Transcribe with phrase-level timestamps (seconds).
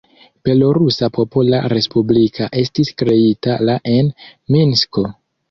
[0.47, 4.11] Belorusa Popola Respublika estis kreita la en
[4.57, 5.07] Minsko.